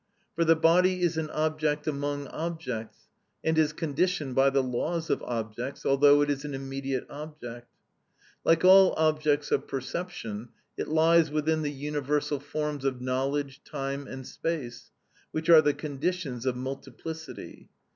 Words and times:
For 0.33 0.43
the 0.43 0.55
body 0.55 1.03
is 1.03 1.15
an 1.17 1.29
object 1.29 1.85
among 1.85 2.25
objects, 2.29 3.07
and 3.43 3.55
is 3.55 3.71
conditioned 3.71 4.33
by 4.33 4.49
the 4.49 4.63
laws 4.63 5.11
of 5.11 5.21
objects, 5.21 5.85
although 5.85 6.21
it 6.23 6.29
is 6.31 6.43
an 6.43 6.55
immediate 6.55 7.05
object. 7.07 7.69
Like 8.43 8.65
all 8.65 8.95
objects 8.97 9.51
of 9.51 9.67
perception, 9.67 10.49
it 10.75 10.87
lies 10.87 11.29
within 11.29 11.61
the 11.61 11.69
universal 11.71 12.39
forms 12.39 12.83
of 12.83 12.99
knowledge, 12.99 13.61
time 13.63 14.07
and 14.07 14.25
space, 14.25 14.89
which 15.29 15.51
are 15.51 15.61
the 15.61 15.75
conditions 15.75 16.47
of 16.47 16.55
multiplicity. 16.55 17.69